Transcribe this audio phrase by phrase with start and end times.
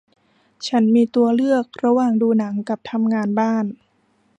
[0.67, 3.65] ฉันมีตัวเลือกระหว่างดูหนังกับทำงานบ้าน